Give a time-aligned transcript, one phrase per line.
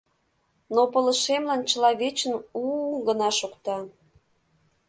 [0.75, 2.97] Но пылышемлан чыла вечын у-у-у!
[3.07, 3.77] гына шокта.